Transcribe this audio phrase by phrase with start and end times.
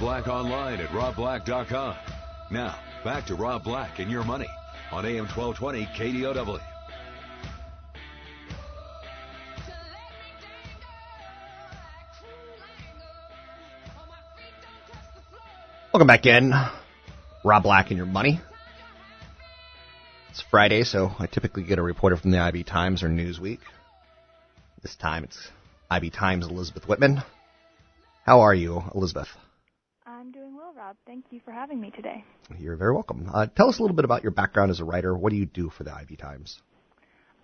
[0.00, 1.94] Black online at robblack.com.
[2.50, 4.48] Now, back to Rob Black and your money
[4.90, 6.58] on AM 1220 KDOW.
[15.92, 16.54] Welcome back in.
[17.44, 18.40] Rob Black and your money.
[20.30, 23.58] It's Friday, so I typically get a reporter from the IB Times or Newsweek.
[24.80, 25.50] This time it's
[25.90, 27.22] IB Times Elizabeth Whitman.
[28.24, 29.28] How are you, Elizabeth?
[30.70, 30.96] Well, Rob.
[31.04, 32.24] Thank you for having me today.
[32.56, 33.28] You're very welcome.
[33.32, 35.16] Uh, tell us a little bit about your background as a writer.
[35.16, 36.60] What do you do for the IB Times?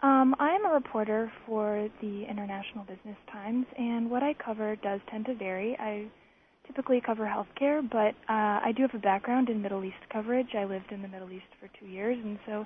[0.00, 5.00] Um, I am a reporter for the International Business Times, and what I cover does
[5.10, 5.76] tend to vary.
[5.80, 6.06] I
[6.68, 10.54] typically cover healthcare, but uh, I do have a background in Middle East coverage.
[10.56, 12.64] I lived in the Middle East for two years, and so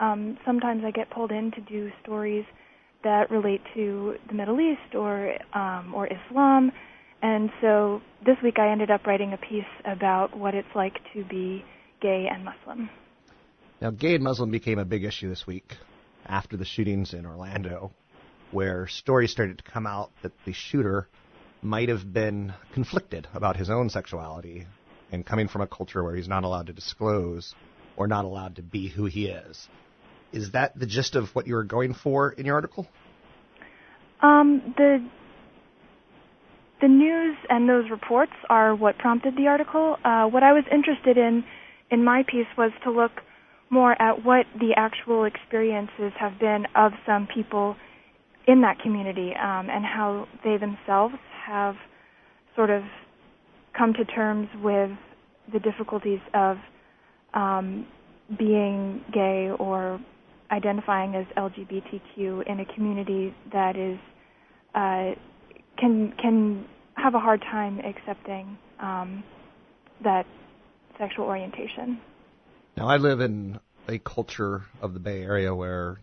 [0.00, 2.44] um, sometimes I get pulled in to do stories
[3.04, 6.72] that relate to the Middle East or um, or Islam.
[7.22, 11.24] And so this week I ended up writing a piece about what it's like to
[11.24, 11.64] be
[12.00, 12.88] gay and Muslim.
[13.80, 15.74] Now, gay and Muslim became a big issue this week
[16.24, 17.92] after the shootings in Orlando,
[18.50, 21.08] where stories started to come out that the shooter
[21.60, 24.66] might have been conflicted about his own sexuality
[25.12, 27.54] and coming from a culture where he's not allowed to disclose
[27.96, 29.68] or not allowed to be who he is.
[30.32, 32.86] Is that the gist of what you were going for in your article?
[34.20, 35.06] Um, the
[36.84, 39.96] the news and those reports are what prompted the article.
[40.04, 41.42] Uh, what I was interested in
[41.90, 43.22] in my piece was to look
[43.70, 47.74] more at what the actual experiences have been of some people
[48.46, 51.14] in that community um, and how they themselves
[51.46, 51.74] have
[52.54, 52.82] sort of
[53.76, 54.90] come to terms with
[55.54, 56.58] the difficulties of
[57.32, 57.86] um,
[58.38, 59.98] being gay or
[60.50, 63.98] identifying as LGBTQ in a community that is
[64.74, 65.18] uh,
[65.78, 66.66] can can
[66.96, 69.24] have a hard time accepting um,
[70.02, 70.26] that
[70.98, 72.00] sexual orientation.
[72.76, 75.98] Now, I live in a culture of the Bay Area where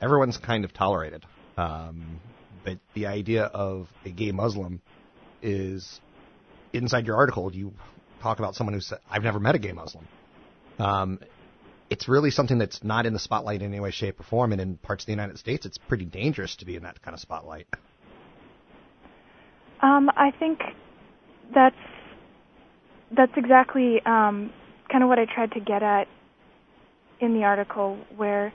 [0.00, 1.24] everyone's kind of tolerated.
[1.56, 2.20] Um,
[2.64, 4.80] but the idea of a gay Muslim
[5.42, 6.00] is
[6.72, 7.52] inside your article.
[7.54, 7.72] You
[8.22, 10.06] talk about someone who said, I've never met a gay Muslim.
[10.78, 11.18] Um,
[11.90, 14.52] it's really something that's not in the spotlight in any way, shape, or form.
[14.52, 17.14] And in parts of the United States, it's pretty dangerous to be in that kind
[17.14, 17.66] of spotlight.
[19.82, 20.60] Um, I think
[21.54, 21.74] that's
[23.16, 24.52] that's exactly um,
[24.90, 26.06] kind of what I tried to get at
[27.20, 28.52] in the article, where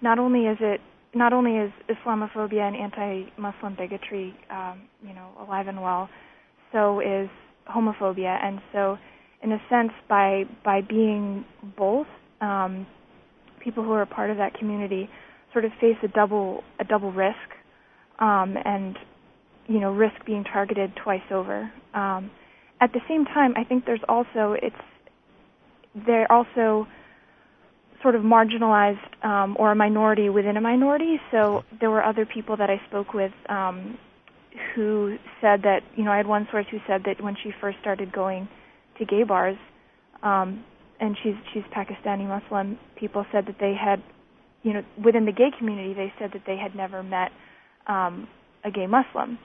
[0.00, 0.80] not only is it
[1.14, 6.08] not only is Islamophobia and anti-Muslim bigotry, um, you know, alive and well,
[6.72, 7.28] so is
[7.68, 8.96] homophobia, and so
[9.42, 11.44] in a sense, by by being
[11.76, 12.06] both,
[12.40, 12.86] um,
[13.62, 15.08] people who are part of that community
[15.52, 17.36] sort of face a double a double risk,
[18.20, 18.96] um, and
[19.66, 21.70] you know, risk being targeted twice over.
[21.94, 22.30] Um,
[22.80, 24.76] at the same time, I think there's also it's
[26.06, 26.86] they're also
[28.02, 31.20] sort of marginalized um, or a minority within a minority.
[31.30, 33.96] So there were other people that I spoke with um,
[34.74, 37.78] who said that you know I had one source who said that when she first
[37.80, 38.48] started going
[38.98, 39.56] to gay bars,
[40.22, 40.64] um,
[41.00, 44.02] and she's she's Pakistani Muslim, people said that they had
[44.62, 47.30] you know within the gay community they said that they had never met
[47.86, 48.28] um,
[48.64, 49.38] a gay Muslim,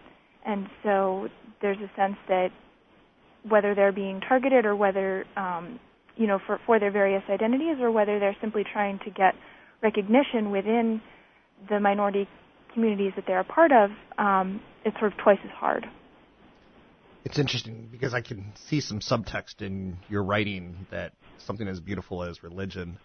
[0.48, 1.28] and so
[1.62, 2.50] there's a sense that
[3.48, 5.80] whether they're being targeted or whether um,
[6.16, 9.36] you know for for their various identities or whether they're simply trying to get
[9.84, 11.02] recognition within
[11.70, 12.28] the minority
[12.74, 15.86] communities that they're a part of, um, it's sort of twice as hard.
[17.26, 22.24] It's interesting because I can see some subtext in your writing that something as beautiful
[22.24, 22.98] as religion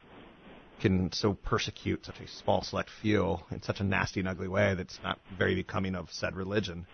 [0.81, 4.75] can so persecute such a small select few in such a nasty and ugly way
[4.77, 6.87] that's not very becoming of said religion.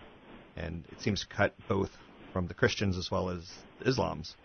[0.59, 1.89] And it seems to cut both
[2.33, 3.49] from the Christians as well as
[3.85, 4.35] Islam's.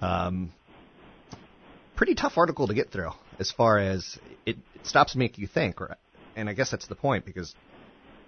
[0.00, 0.52] Um,
[1.94, 5.80] pretty tough article to get through as far as it, it stops making you think,
[5.80, 5.96] or,
[6.34, 7.54] and I guess that's the point because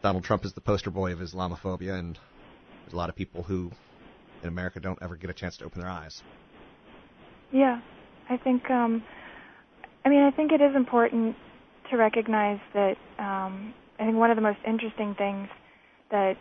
[0.02, 2.18] Donald Trump is the poster boy of Islamophobia, and
[2.82, 3.70] there's a lot of people who
[4.42, 6.22] in America don't ever get a chance to open their eyes.
[7.50, 7.80] Yeah,
[8.28, 8.70] I think.
[8.70, 9.02] Um,
[10.04, 11.36] I mean, I think it is important
[11.90, 12.96] to recognize that.
[13.18, 15.48] Um, I think one of the most interesting things
[16.10, 16.36] that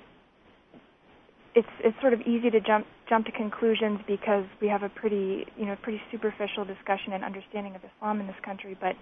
[1.56, 5.46] it's it's sort of easy to jump jump to conclusions because we have a pretty
[5.58, 8.78] you know pretty superficial discussion and understanding of Islam in this country.
[8.80, 8.96] But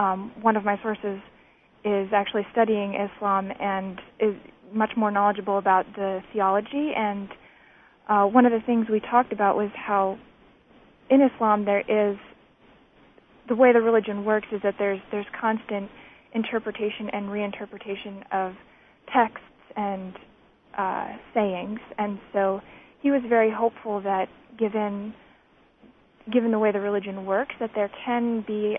[0.00, 1.20] um, one of my sources
[1.84, 4.34] is actually studying Islam and is
[4.72, 6.92] much more knowledgeable about the theology.
[6.96, 7.28] And
[8.08, 10.18] uh, one of the things we talked about was how
[11.10, 12.18] in Islam there is
[13.48, 15.90] the way the religion works is that there's there's constant
[16.34, 18.52] interpretation and reinterpretation of
[19.12, 19.40] texts
[19.74, 20.12] and
[20.78, 22.60] uh, sayings, and so
[23.02, 24.28] he was very hopeful that
[24.58, 25.12] given
[26.32, 28.76] given the way the religion works, that there can be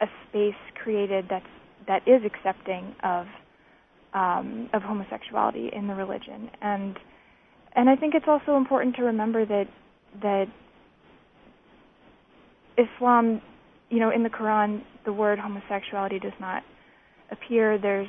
[0.00, 1.44] a space created that's
[1.88, 3.26] that is accepting of
[4.14, 6.96] um, of homosexuality in the religion, and
[7.74, 9.66] and I think it's also important to remember that
[10.22, 10.46] that
[12.78, 13.40] Islam,
[13.90, 16.62] you know, in the Quran, the word homosexuality does not
[17.30, 17.78] appear.
[17.78, 18.08] There's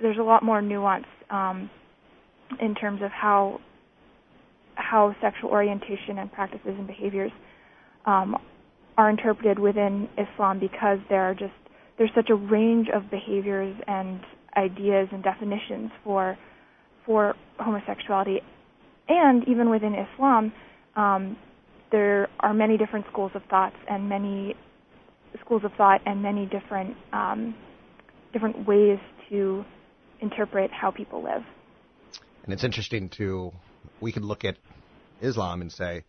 [0.00, 1.70] there's a lot more nuance um,
[2.60, 3.60] in terms of how
[4.76, 7.30] how sexual orientation and practices and behaviors
[8.06, 8.36] um,
[8.96, 11.52] are interpreted within Islam because there are just
[11.98, 14.20] there's such a range of behaviors and
[14.56, 16.36] ideas and definitions for
[17.06, 18.40] for homosexuality,
[19.08, 20.52] and even within Islam,
[20.96, 21.36] um,
[21.92, 24.54] there are many different schools of thoughts and many
[25.44, 27.54] schools of thought and many different um,
[28.32, 28.98] different ways
[29.28, 29.64] to
[30.20, 31.42] interpret how people live.
[32.44, 33.52] And it's interesting to
[34.00, 34.56] we could look at
[35.20, 36.04] Islam and say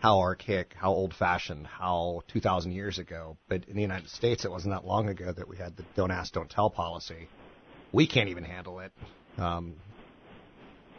[0.00, 3.36] how archaic, how old-fashioned, how 2,000 years ago.
[3.48, 6.10] But in the United States, it wasn't that long ago that we had the "Don't
[6.10, 7.28] ask, don't tell" policy.
[7.92, 8.92] We can't even handle it.
[9.36, 9.76] Um,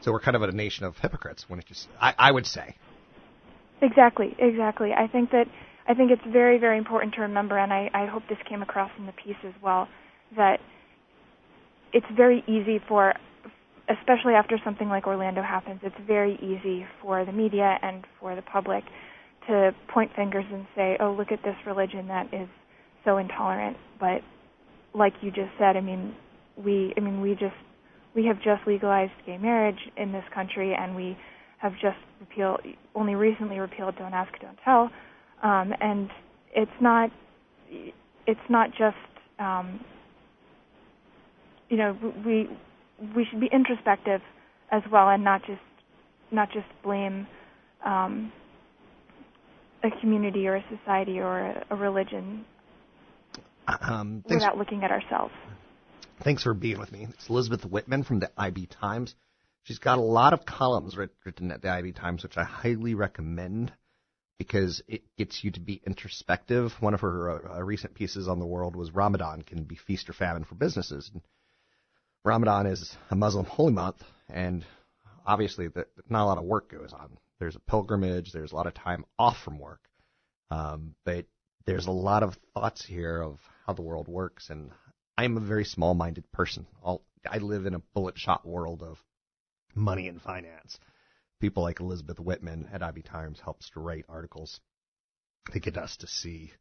[0.01, 2.75] so we're kind of a nation of hypocrites when it just, I, I would say.
[3.81, 4.91] Exactly, exactly.
[4.93, 5.45] I think that
[5.87, 8.91] I think it's very, very important to remember, and I, I hope this came across
[8.99, 9.87] in the piece as well,
[10.35, 10.59] that
[11.91, 13.13] it's very easy for
[13.99, 18.41] especially after something like Orlando happens, it's very easy for the media and for the
[18.41, 18.83] public
[19.47, 22.47] to point fingers and say, "Oh, look at this religion that is
[23.03, 24.21] so intolerant." But
[24.93, 26.15] like you just said, I mean,
[26.55, 27.55] we I mean, we just
[28.13, 31.17] we have just legalized gay marriage in this country and we
[31.57, 32.59] have just repealed
[32.95, 34.89] only recently repealed don't ask don't tell
[35.43, 36.09] um, and
[36.55, 37.09] it's not
[38.27, 38.97] it's not just
[39.39, 39.79] um,
[41.69, 42.49] you know we
[43.15, 44.21] we should be introspective
[44.71, 45.61] as well and not just
[46.31, 47.27] not just blame
[47.85, 48.31] um,
[49.83, 52.45] a community or a society or a, a religion
[53.67, 55.33] Um, without looking at ourselves.
[56.23, 57.07] thanks for being with me.
[57.09, 59.15] It's Elizabeth Whitman from the IB Times.
[59.63, 63.71] She's got a lot of columns written at the IB Times, which I highly recommend
[64.37, 66.71] because it gets you to be introspective.
[66.79, 70.09] One of her uh, uh, recent pieces on the world was Ramadan can be feast
[70.09, 71.11] or famine for businesses.
[71.13, 71.21] And
[72.23, 74.63] Ramadan is a Muslim holy month, and
[75.25, 77.17] obviously the, not a lot of work goes on.
[77.39, 79.81] There's a pilgrimage, there's a lot of time off from work,
[80.51, 81.25] um, but
[81.65, 84.71] there's a lot of thoughts here of how the world works, and
[85.17, 86.67] I'm a very small-minded person.
[86.85, 89.03] I'll, I live in a bullet-shot world of
[89.73, 90.77] money and finance.
[91.39, 94.59] People like Elizabeth Whitman at IB Times helps to write articles
[95.53, 96.51] to get us to see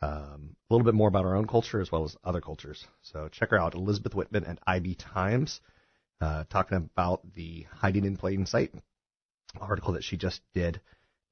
[0.00, 2.86] um, a little bit more about our own culture as well as other cultures.
[3.02, 5.60] So check her out, Elizabeth Whitman at IB Times,
[6.20, 8.72] uh, talking about the hiding in plain sight
[9.60, 10.80] article that she just did,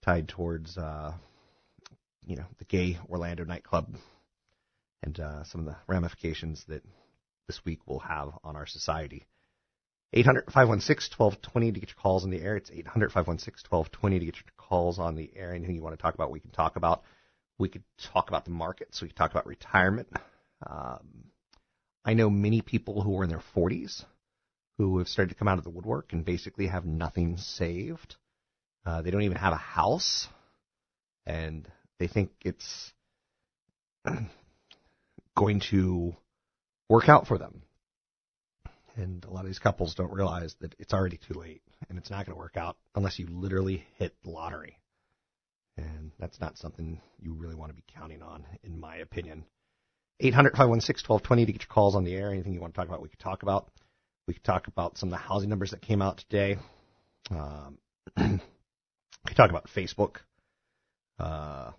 [0.03, 1.13] tied towards uh,
[2.27, 3.95] you know the gay Orlando nightclub
[5.03, 6.83] and uh, some of the ramifications that
[7.47, 9.27] this week will have on our society.
[10.13, 12.57] 800 516 1220 to get your calls on the air.
[12.57, 15.53] It's 800 516 1220 to get your calls on the air.
[15.53, 17.03] Anything you want to talk about, we can talk about.
[17.59, 19.01] We could talk about the markets.
[19.01, 20.09] We could talk about retirement.
[20.67, 21.31] Um,
[22.05, 24.05] I know many people who are in their 40s
[24.79, 28.17] who have started to come out of the woodwork and basically have nothing saved.
[28.85, 30.29] Uh, they don't even have a house,
[31.25, 32.93] and they think it's
[35.37, 36.15] going to
[36.89, 37.63] work out for them.
[38.97, 42.11] And a lot of these couples don't realize that it's already too late and it's
[42.11, 44.79] not going to work out unless you literally hit the lottery.
[45.79, 49.45] And that's not something you really want to be counting on, in my opinion.
[50.21, 52.31] 800 516 1220 to get your calls on the air.
[52.31, 53.71] Anything you want to talk about, we could talk about.
[54.27, 56.57] We could talk about some of the housing numbers that came out today.
[57.31, 57.79] Um,
[58.17, 58.41] we
[59.27, 60.17] could talk about Facebook.
[61.19, 61.73] Uh,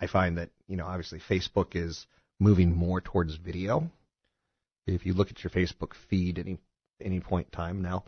[0.00, 2.06] I find that, you know, obviously Facebook is
[2.38, 3.90] moving more towards video.
[4.86, 6.58] If you look at your Facebook feed any
[7.00, 8.04] any point in time now,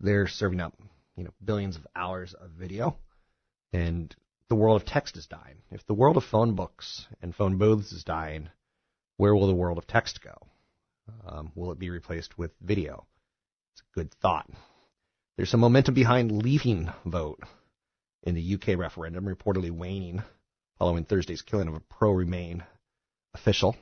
[0.00, 0.74] they're serving up
[1.16, 2.96] you know billions of hours of video,
[3.72, 4.14] and
[4.48, 5.56] the world of text is dying.
[5.70, 8.48] If the world of phone books and phone booths is dying,
[9.16, 10.46] where will the world of text go?
[11.26, 13.06] Um, will it be replaced with video?
[13.72, 14.48] It's a good thought.
[15.36, 17.42] There's some momentum behind leaving vote
[18.22, 20.22] in the UK referendum, reportedly waning
[20.78, 22.62] following Thursday's killing of a pro Remain
[23.34, 23.76] official.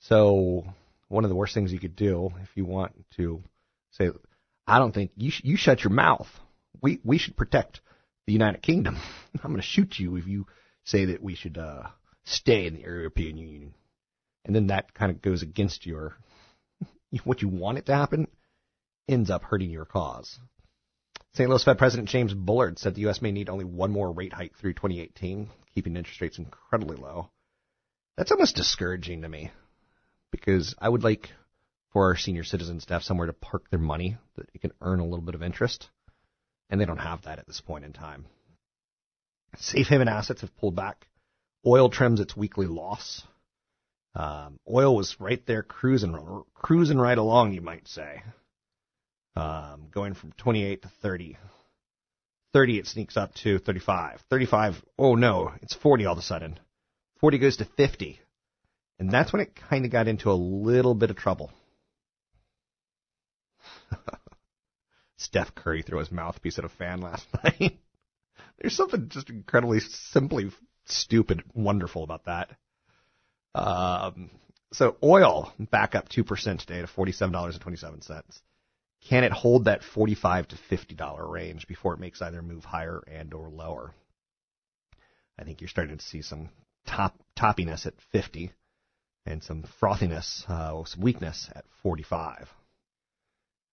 [0.00, 0.64] So,
[1.08, 3.42] one of the worst things you could do if you want to
[3.90, 4.10] say,
[4.66, 6.28] I don't think you, sh- you shut your mouth.
[6.80, 7.80] We, we should protect
[8.30, 8.96] the United Kingdom.
[9.42, 10.46] I'm going to shoot you if you
[10.84, 11.88] say that we should uh,
[12.22, 13.74] stay in the European Union.
[14.44, 16.16] And then that kind of goes against your
[17.24, 18.28] what you want it to happen
[19.08, 20.38] ends up hurting your cause.
[21.34, 21.50] St.
[21.50, 23.20] Louis Fed President James Bullard said the U.S.
[23.20, 27.30] may need only one more rate hike through 2018, keeping interest rates incredibly low.
[28.16, 29.50] That's almost discouraging to me
[30.30, 31.30] because I would like
[31.92, 35.00] for our senior citizens to have somewhere to park their money that it can earn
[35.00, 35.88] a little bit of interest,
[36.70, 38.24] and they don't have that at this point in time.
[39.58, 41.06] Safe haven assets have pulled back.
[41.66, 43.22] Oil trims its weekly loss.
[44.14, 46.16] Um, oil was right there cruising,
[46.54, 48.22] cruising right along, you might say
[49.36, 51.36] um, going from 28 to 30.
[52.52, 54.20] 30 it sneaks up to 35.
[54.28, 56.58] 35, oh no, it's 40 all of a sudden.
[57.20, 58.20] 40 goes to 50.
[58.98, 61.50] And that's when it kind of got into a little bit of trouble.
[65.20, 67.78] Steph Curry threw his mouthpiece at a fan last night.
[68.58, 70.50] There's something just incredibly simply
[70.86, 72.50] stupid, wonderful about that.
[73.54, 74.30] Um,
[74.72, 78.40] so oil back up 2% today to $47.27
[79.08, 83.02] can it hold that 45 to 50 dollar range before it makes either move higher
[83.10, 83.94] and or lower?
[85.38, 86.50] I think you're starting to see some
[86.86, 88.52] top toppiness at 50
[89.24, 92.48] and some frothiness, uh, some weakness at 45.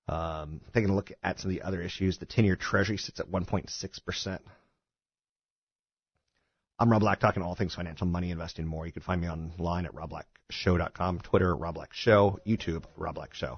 [0.08, 3.30] Um, taking a look at some of the other issues, the 10-year Treasury sits at
[3.30, 4.40] 1.6%.
[6.80, 8.86] I'm Rob Black, talking all things financial, money, investing, more.
[8.86, 13.58] You can find me online at robblackshow.com, Twitter, Rob Black Show, YouTube, Rob Black Show.